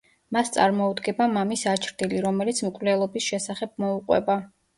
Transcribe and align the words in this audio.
მას 0.35 0.47
წარმოუდგება 0.53 1.27
მამის 1.33 1.65
აჩრდილი, 1.73 2.23
რომელიც 2.25 2.63
მკვლელობის 2.69 3.29
შესახებ 3.29 3.79
მოუყვება. 3.87 4.41